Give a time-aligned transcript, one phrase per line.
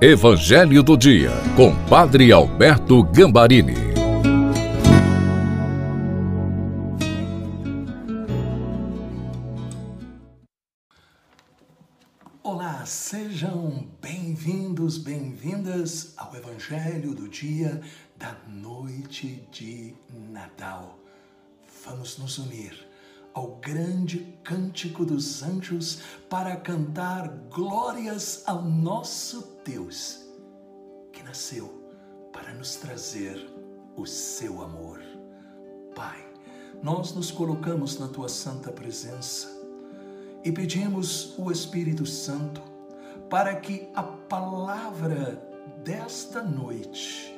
[0.00, 3.74] Evangelho do Dia, com Padre Alberto Gambarini.
[12.44, 17.80] Olá, sejam bem-vindos, bem-vindas ao Evangelho do Dia
[18.16, 19.94] da noite de
[20.30, 20.96] Natal.
[21.84, 22.87] Vamos nos unir
[23.38, 30.26] ao grande cântico dos anjos para cantar glórias ao nosso Deus,
[31.12, 31.68] que nasceu
[32.32, 33.48] para nos trazer
[33.96, 35.00] o seu amor.
[35.94, 36.18] Pai,
[36.82, 39.48] nós nos colocamos na tua santa presença
[40.42, 42.60] e pedimos o Espírito Santo
[43.30, 45.40] para que a palavra
[45.84, 47.32] desta noite,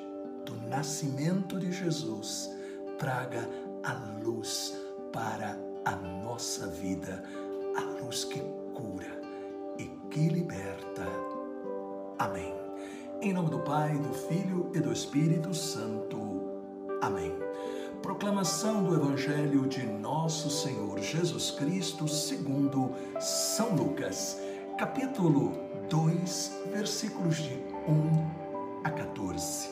[0.47, 2.48] do nascimento de Jesus,
[2.98, 3.47] traga
[3.83, 3.92] a
[4.25, 4.75] luz
[5.12, 7.23] para a nossa vida,
[7.77, 8.41] a luz que
[8.75, 9.20] cura
[9.79, 11.06] e que liberta.
[12.19, 12.55] Amém.
[13.23, 16.19] Em nome do Pai, do Filho e do Espírito Santo.
[17.01, 17.33] Amém.
[18.03, 24.39] Proclamação do Evangelho de Nosso Senhor Jesus Cristo, segundo São Lucas,
[24.78, 25.53] capítulo
[25.89, 27.55] 2, versículos de
[27.86, 29.69] 1 a 14.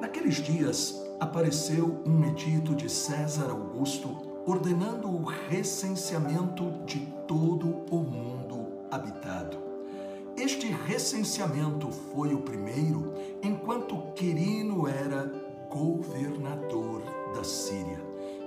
[0.00, 8.86] Naqueles dias apareceu um edito de César Augusto ordenando o recenseamento de todo o mundo
[8.90, 9.58] habitado.
[10.36, 15.24] Este recenseamento foi o primeiro enquanto Quirino era
[15.68, 17.02] governador
[17.34, 18.00] da Síria,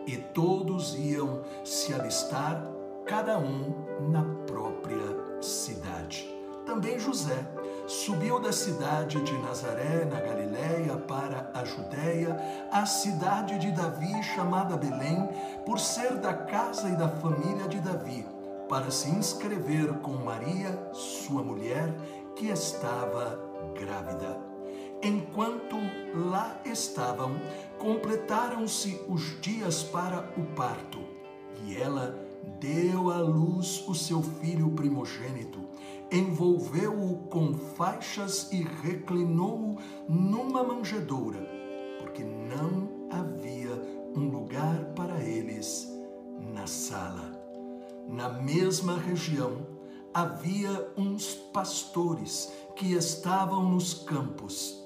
[0.07, 2.65] e todos iam se alistar,
[3.05, 3.73] cada um
[4.09, 6.39] na própria cidade.
[6.65, 7.43] Também José
[7.87, 12.37] subiu da cidade de Nazaré, na Galiléia, para a Judéia,
[12.71, 15.27] a cidade de Davi, chamada Belém,
[15.65, 18.25] por ser da casa e da família de Davi,
[18.67, 21.93] para se inscrever com Maria, sua mulher,
[22.35, 23.39] que estava
[23.77, 24.37] grávida.
[25.01, 25.75] Enquanto
[26.13, 27.31] lá estavam,
[27.77, 30.99] completaram-se os dias para o parto,
[31.63, 32.17] e ela
[32.59, 35.69] deu à luz o seu filho primogênito
[36.11, 39.77] envolveu-o com faixas e reclinou-o
[40.07, 41.39] numa manjedoura,
[41.99, 45.89] porque não havia um lugar para eles
[46.53, 47.31] na sala.
[48.05, 49.65] Na mesma região
[50.13, 54.77] havia uns pastores que estavam nos campos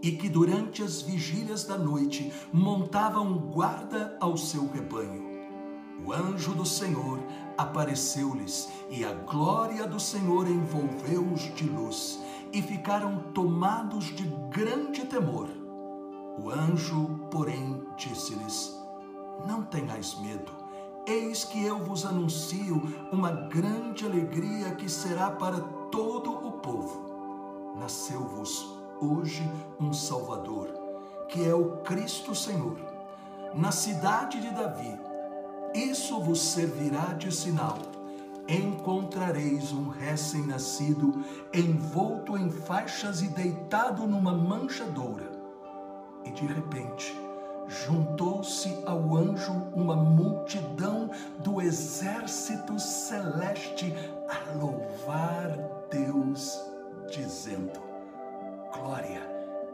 [0.00, 5.28] e que durante as vigílias da noite montavam guarda ao seu rebanho.
[6.06, 7.18] O anjo do Senhor
[7.58, 12.20] apareceu-lhes e a glória do Senhor envolveu-os de luz
[12.52, 15.59] e ficaram tomados de grande temor.
[16.42, 18.74] O anjo, porém, disse-lhes:
[19.46, 20.50] Não tenhais medo.
[21.06, 27.74] Eis que eu vos anuncio uma grande alegria que será para todo o povo.
[27.78, 29.42] Nasceu-vos hoje
[29.78, 30.68] um Salvador,
[31.28, 32.78] que é o Cristo Senhor.
[33.54, 34.98] Na cidade de Davi,
[35.74, 37.78] isso vos servirá de sinal.
[38.48, 41.22] Encontrareis um recém-nascido
[41.52, 45.39] envolto em faixas e deitado numa manchadoura.
[46.24, 47.18] E de repente,
[47.66, 53.94] juntou-se ao anjo uma multidão do exército celeste
[54.28, 55.56] a louvar
[55.90, 56.60] Deus,
[57.10, 57.80] dizendo:
[58.72, 59.22] Glória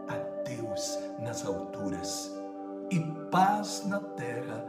[0.09, 0.17] a
[0.49, 2.33] Deus nas alturas
[2.91, 4.65] e paz na terra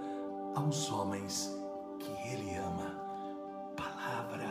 [0.55, 1.55] aos homens
[1.99, 2.95] que Ele ama.
[3.75, 4.49] Palavra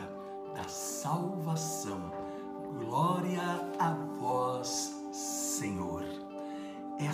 [0.55, 2.11] da salvação.
[2.79, 3.41] Glória
[3.79, 4.96] a vós.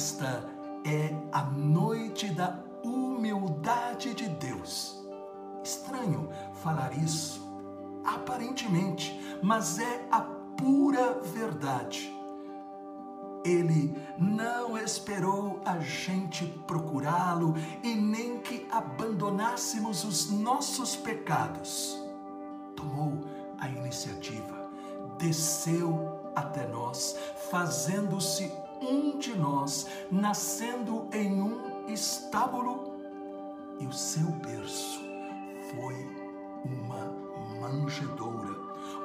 [0.03, 0.43] Esta
[0.83, 5.01] é a noite da humildade de Deus.
[5.63, 6.27] Estranho
[6.61, 7.41] falar isso,
[8.03, 12.13] aparentemente, mas é a pura verdade.
[13.45, 21.97] Ele não esperou a gente procurá-lo e nem que abandonássemos os nossos pecados.
[22.75, 23.21] Tomou
[23.57, 24.69] a iniciativa,
[25.17, 27.17] desceu até nós,
[27.49, 28.51] fazendo-se
[28.83, 32.93] um de nós, nascendo em um estábulo,
[33.79, 35.01] e o seu berço
[35.71, 35.95] foi
[36.65, 37.05] uma
[37.59, 38.55] manjedoura,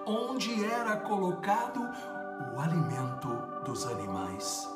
[0.07, 1.81] onde era colocado
[2.55, 3.29] o alimento
[3.65, 4.69] dos animais.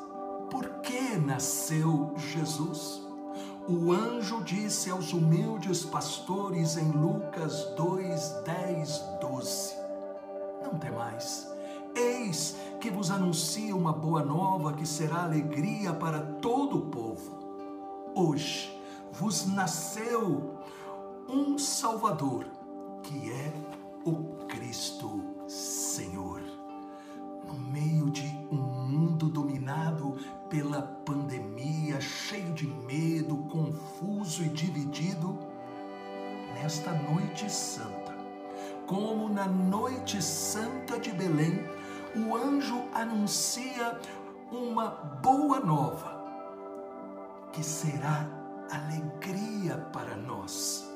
[0.49, 3.01] Por que nasceu Jesus?
[3.67, 9.75] O anjo disse aos humildes pastores em Lucas 2, 10, 12:
[10.63, 11.52] Não temais,
[11.95, 18.11] Eis que vos anuncio uma boa nova que será alegria para todo o povo.
[18.15, 18.77] Hoje
[19.11, 20.57] vos nasceu
[21.29, 22.45] um Salvador,
[23.03, 23.53] que é
[24.05, 26.41] o Cristo Senhor.
[27.47, 30.17] No meio de um mundo dominado
[30.49, 35.37] pela pandemia, cheio de medo, confuso e dividido,
[36.55, 38.15] nesta noite santa,
[38.87, 41.63] como na noite santa de Belém,
[42.15, 43.99] o anjo anuncia
[44.51, 44.87] uma
[45.21, 46.23] boa nova,
[47.51, 48.27] que será
[48.71, 50.89] alegria para nós.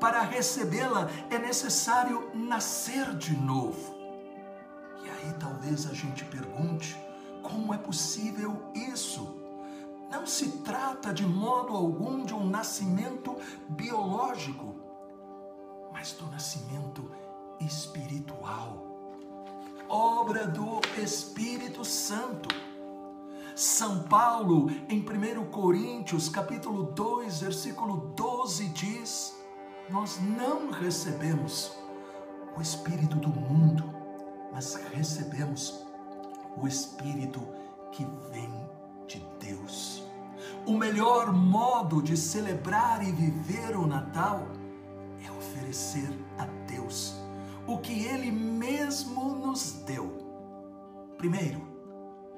[0.00, 3.94] Para recebê-la é necessário nascer de novo.
[5.04, 6.98] E aí talvez a gente pergunte:
[7.42, 9.36] como é possível isso?
[10.10, 13.36] Não se trata de modo algum de um nascimento
[13.68, 14.74] biológico,
[15.92, 17.10] mas do nascimento
[17.60, 18.89] espiritual,
[19.90, 22.48] obra do Espírito Santo.
[23.56, 29.36] São Paulo, em 1 Coríntios, capítulo 2, versículo 12, diz:
[29.90, 31.76] Nós não recebemos
[32.56, 33.84] o espírito do mundo,
[34.52, 35.84] mas recebemos
[36.56, 37.40] o espírito
[37.90, 38.50] que vem
[39.08, 40.04] de Deus.
[40.64, 44.46] O melhor modo de celebrar e viver o Natal
[45.26, 46.08] é oferecer
[46.38, 47.20] a Deus
[47.66, 49.69] o que Ele mesmo nos.
[51.20, 51.60] Primeiro,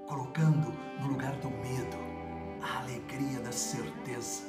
[0.08, 1.96] colocando no lugar do medo
[2.60, 4.42] a alegria da certeza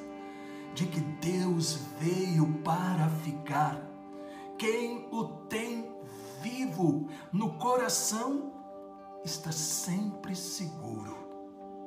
[0.74, 3.80] de que Deus veio para ficar.
[4.58, 5.88] Quem o tem
[6.42, 8.52] vivo no coração
[9.24, 11.16] está sempre seguro.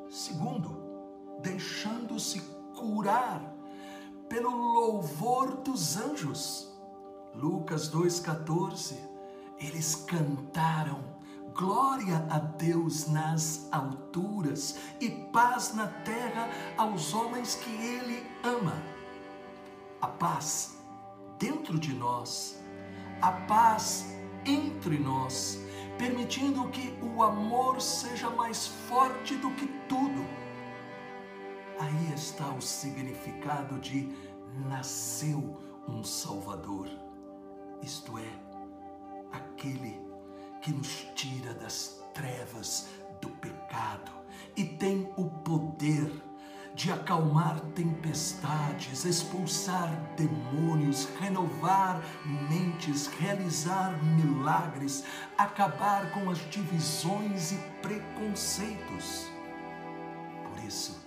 [0.09, 2.39] Segundo, deixando-se
[2.79, 3.43] curar
[4.29, 6.73] pelo louvor dos anjos.
[7.35, 8.95] Lucas 2,14,
[9.59, 11.16] eles cantaram
[11.57, 18.75] glória a Deus nas alturas e paz na terra aos homens que Ele ama.
[20.01, 20.77] A paz
[21.39, 22.63] dentro de nós,
[23.23, 24.15] a paz
[24.45, 25.59] entre nós,
[25.99, 30.27] permitindo que o amor seja mais forte do que tudo.
[31.81, 34.15] Aí está o significado de
[34.69, 36.89] nasceu um Salvador,
[37.83, 38.31] isto é,
[39.33, 40.06] aquele
[40.67, 42.89] que nos tira das trevas
[43.21, 44.11] do pecado
[44.57, 46.11] e tem o poder
[46.75, 52.03] de acalmar tempestades, expulsar demônios, renovar
[52.51, 55.05] mentes, realizar milagres,
[55.39, 59.31] acabar com as divisões e preconceitos.
[60.49, 61.01] Por isso,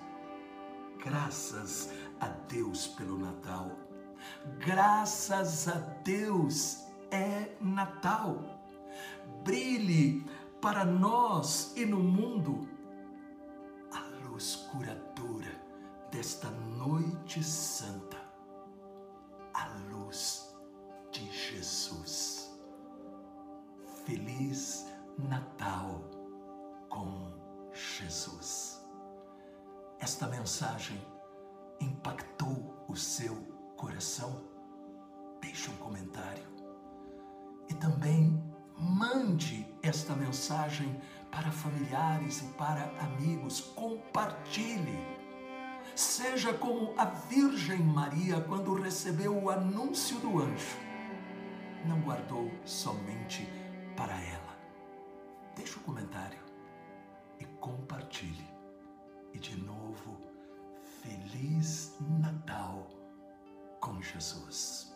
[1.03, 1.91] graças
[2.21, 3.71] a Deus pelo Natal.
[4.57, 8.58] Graças a Deus é Natal
[9.43, 10.25] brilhe
[10.61, 12.67] para nós e no mundo
[13.91, 15.61] a luz curadora
[16.11, 18.17] desta noite santa,
[19.53, 20.55] a luz
[21.11, 22.49] de Jesus.
[24.05, 24.85] Feliz
[25.17, 26.01] Natal
[26.89, 27.31] com
[27.73, 28.83] Jesus.
[29.99, 30.99] Esta mensagem
[31.79, 33.35] impactou o seu
[33.77, 34.41] coração?
[35.41, 36.47] Deixe um comentário.
[37.69, 38.48] E também
[38.79, 40.99] Mande esta mensagem
[41.29, 43.59] para familiares e para amigos.
[43.59, 44.97] Compartilhe.
[45.95, 50.77] Seja como a Virgem Maria quando recebeu o anúncio do anjo.
[51.85, 53.47] Não guardou somente
[53.97, 54.57] para ela.
[55.55, 56.39] Deixe o um comentário
[57.37, 58.47] e compartilhe.
[59.33, 60.17] E de novo,
[61.01, 62.87] Feliz Natal
[63.79, 64.88] com Jesus.